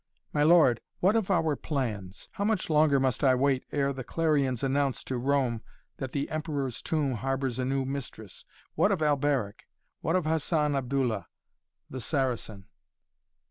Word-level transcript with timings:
"My 0.33 0.41
lord 0.41 0.81
what 0.99 1.15
of 1.15 1.29
our 1.29 1.55
plans? 1.55 2.27
How 2.31 2.43
much 2.43 2.71
longer 2.71 2.99
must 2.99 3.23
I 3.23 3.35
wait 3.35 3.65
ere 3.71 3.93
the 3.93 4.03
clarions 4.03 4.63
announce 4.63 5.03
to 5.03 5.15
Rome 5.19 5.61
that 5.97 6.11
the 6.11 6.27
Emperor's 6.31 6.81
Tomb 6.81 7.11
harbors 7.13 7.59
a 7.59 7.65
new 7.65 7.85
mistress? 7.85 8.43
What 8.73 8.91
of 8.91 9.03
Alberic? 9.03 9.67
What 9.99 10.15
of 10.15 10.25
Hassan 10.25 10.75
Abdullah, 10.75 11.27
the 11.87 12.01
Saracen?" 12.01 12.65